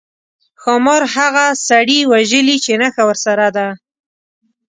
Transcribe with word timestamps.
ښامار 0.61 1.03
هغه 1.15 1.45
سړي 1.67 1.99
وژلی 2.11 2.57
چې 2.65 2.71
نخښه 2.81 3.03
ورسره 3.09 3.47
ده. 3.55 3.67